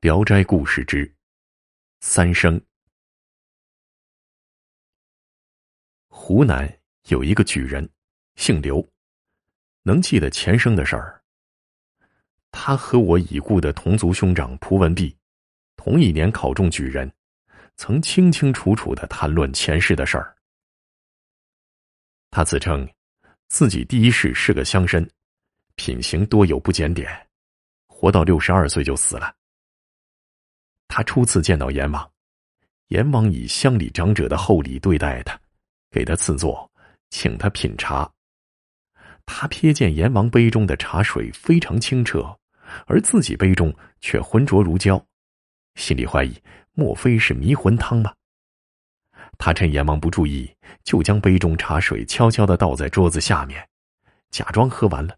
[0.00, 1.12] 聊斋故事之
[1.98, 2.60] 三生。
[6.06, 6.72] 湖南
[7.08, 7.88] 有一个举人，
[8.36, 8.88] 姓刘，
[9.82, 11.20] 能记得前生的事儿。
[12.52, 15.18] 他和我已故的同族兄长蒲文弼
[15.74, 17.12] 同一年考中举人，
[17.74, 20.32] 曾清清楚楚的谈论前世的事儿。
[22.30, 22.88] 他自称
[23.48, 25.04] 自己第一世是个乡绅，
[25.74, 27.28] 品行多有不检点，
[27.88, 29.34] 活到六十二岁就死了。
[30.98, 32.10] 他初次见到阎王，
[32.88, 35.40] 阎王以乡里长者的厚礼对待他，
[35.92, 36.68] 给他赐座，
[37.10, 38.10] 请他品茶。
[39.24, 42.36] 他瞥见阎王杯中的茶水非常清澈，
[42.86, 45.00] 而自己杯中却浑浊如胶，
[45.76, 46.36] 心里怀疑
[46.72, 48.12] 莫非是迷魂汤吗？
[49.38, 50.52] 他趁阎王不注意，
[50.82, 53.64] 就将杯中茶水悄悄的倒在桌子下面，
[54.30, 55.16] 假装喝完了。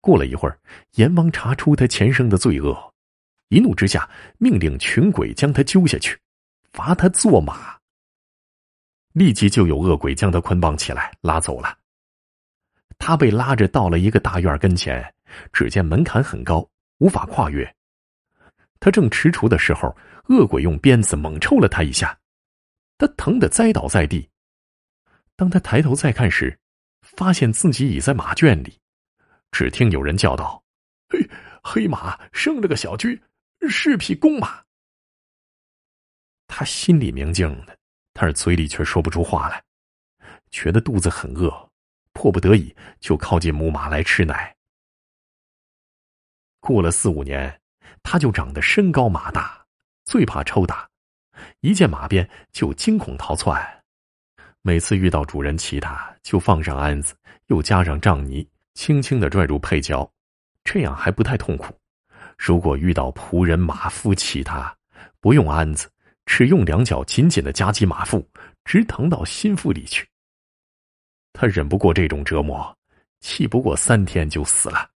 [0.00, 0.58] 过了一会儿，
[0.92, 2.89] 阎王查出他前生的罪恶。
[3.50, 6.16] 一怒之下，命令群鬼将他揪下去，
[6.72, 7.76] 罚他坐马。
[9.12, 11.76] 立即就有恶鬼将他捆绑起来拉走了。
[12.96, 15.02] 他被拉着到了一个大院跟前，
[15.52, 16.64] 只见门槛很高，
[16.98, 17.68] 无法跨越。
[18.78, 19.96] 他正踟蹰的时候，
[20.28, 22.16] 恶鬼用鞭子猛抽了他一下，
[22.98, 24.30] 他疼得栽倒在地。
[25.34, 26.56] 当他抬头再看时，
[27.02, 28.78] 发现自己已在马圈里。
[29.50, 30.62] 只听有人叫道
[31.10, 31.28] ：“嘿，
[31.64, 33.20] 黑马生了个小驹。”
[33.68, 34.64] 是匹公马，
[36.46, 37.78] 他心里明镜的，
[38.12, 39.62] 但是嘴里却说不出话来，
[40.50, 41.70] 觉得肚子很饿，
[42.12, 44.56] 迫不得已就靠近母马来吃奶。
[46.58, 47.60] 过了四五年，
[48.02, 49.64] 他就长得身高马大，
[50.04, 50.88] 最怕抽打，
[51.60, 53.82] 一见马鞭就惊恐逃窜。
[54.62, 57.14] 每次遇到主人骑他，就放上鞍子，
[57.46, 60.12] 又加上杖泥，轻轻的拽入配角，
[60.64, 61.79] 这样还不太痛苦。
[62.42, 64.74] 如果遇到仆人、马夫骑他，
[65.20, 65.90] 不用鞍子，
[66.24, 68.26] 只用两脚紧紧的夹击马腹，
[68.64, 70.08] 直疼到心腹里去。
[71.34, 72.74] 他忍不过这种折磨，
[73.20, 74.90] 气不过三天就死了。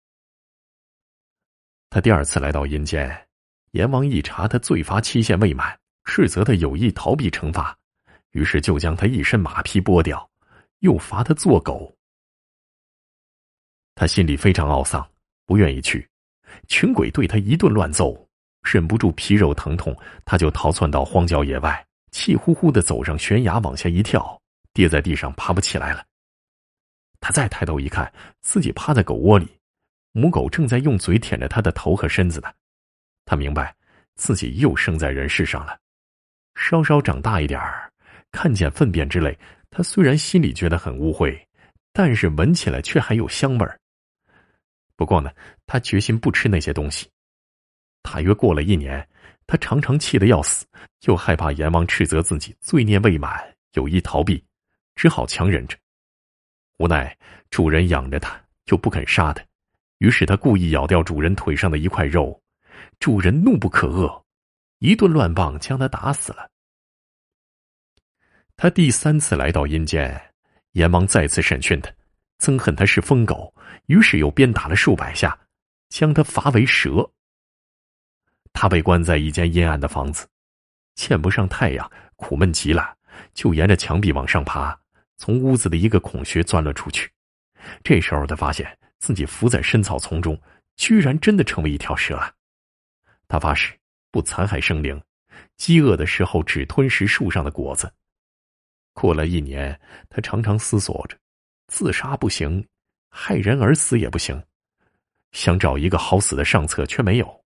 [1.90, 3.28] 他第二次来到阴间，
[3.72, 7.78] 阎王一查他罪罚期限未满，斥责他有意逃避惩罚，
[8.32, 10.32] 于是就将他一身马皮剥掉，
[10.80, 11.94] 又罚他做狗。
[13.96, 15.06] 他心里非常懊丧，
[15.46, 16.10] 不愿意去。
[16.68, 18.28] 群鬼对他一顿乱揍，
[18.62, 24.40] 忍不住皮肉疼痛，他就逃窜到荒郊野外，气呼呼的走上悬崖，往下一跳，
[24.74, 26.04] 跌在地上，爬不起来了。
[27.20, 29.48] 他再抬头一看，自己趴在狗窝里，
[30.12, 32.52] 母狗正在用嘴舔着他的头和身子呢。
[33.26, 33.74] 他明白，
[34.16, 35.78] 自己又生在人世上了。
[36.56, 37.90] 稍稍长大一点儿，
[38.32, 39.38] 看见粪便之类，
[39.70, 41.40] 他虽然心里觉得很污秽，
[41.94, 43.80] 但是闻起来却还有香味儿。
[44.96, 45.32] 不过呢，
[45.66, 47.10] 他决心不吃那些东西。
[48.02, 49.08] 大约过了一年，
[49.48, 50.66] 他常常气得要死，
[51.06, 54.44] 又害怕阎王斥责自己罪孽未满，有意逃避，
[54.96, 55.78] 只好强忍着。
[56.78, 57.18] 无奈
[57.50, 59.44] 主人养着他，又不肯杀他，
[60.00, 62.40] 于是他故意咬掉主人腿上的一块肉。
[63.00, 64.24] 主人怒不可遏，
[64.80, 66.50] 一顿乱棒将他打死了。
[68.56, 70.34] 他第三次来到阴间，
[70.74, 71.92] 阎王再次审讯他。
[72.44, 73.56] 憎恨他是疯狗，
[73.86, 75.40] 于是又鞭打了数百下，
[75.88, 77.10] 将他罚为蛇。
[78.52, 80.28] 他被关在一间阴暗的房子，
[80.94, 82.98] 见不上太阳，苦闷极了，
[83.34, 84.78] 就沿着墙壁往上爬，
[85.16, 87.10] 从屋子的一个孔穴钻了出去。
[87.82, 90.38] 这时候，他发现自己伏在深草丛中，
[90.76, 92.36] 居然真的成为一条蛇了。
[93.30, 93.74] 他发誓
[94.12, 95.02] 不残害生灵，
[95.56, 97.90] 饥饿的时候只吞食树上的果子。
[98.92, 99.80] 过了一年，
[100.10, 101.18] 他常常思索着。
[101.68, 102.66] 自杀不行，
[103.10, 104.42] 害人而死也不行，
[105.32, 107.44] 想找一个好死的上策却没有。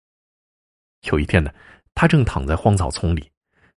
[1.03, 1.53] 有一天呢，
[1.93, 3.31] 他正躺在荒草丛里，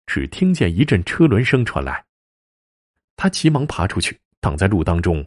[0.07, 2.05] 只听见一阵车轮声传来。
[3.17, 5.27] 他急忙爬出去，挡在路当中，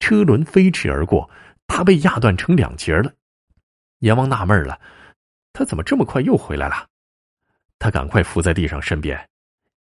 [0.00, 1.30] 车轮飞驰而过，
[1.66, 3.12] 他被压断成两截了。
[3.98, 4.80] 阎王纳闷了，
[5.52, 6.88] 他怎么这么快又回来了？
[7.78, 9.28] 他赶快伏在地上身边。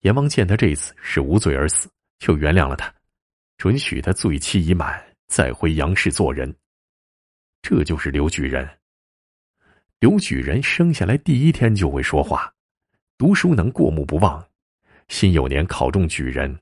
[0.03, 1.91] 阎王见他这一次是无罪而死，
[2.21, 2.94] 就原谅了他。
[3.65, 6.55] 准许他罪期已满，再回阳世做人。
[7.63, 8.69] 这就是刘举人。
[10.01, 12.53] 刘举人生下来第一天就会说话，
[13.17, 14.47] 读书能过目不忘。
[15.09, 16.55] 辛酉年考中举人，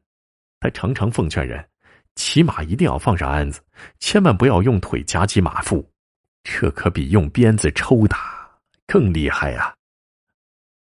[0.60, 1.68] 他常常奉劝人：
[2.14, 3.60] 骑马一定要放上鞍子，
[3.98, 5.84] 千万不要用腿夹击马腹，
[6.44, 8.48] 这可比用鞭子抽打
[8.86, 9.74] 更厉害啊！